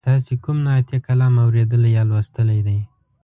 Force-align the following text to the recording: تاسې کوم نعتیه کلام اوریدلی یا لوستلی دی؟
تاسې 0.07 0.33
کوم 0.43 0.57
نعتیه 0.65 0.99
کلام 1.07 1.33
اوریدلی 1.43 1.91
یا 1.97 2.03
لوستلی 2.09 2.59
دی؟ 2.67 2.79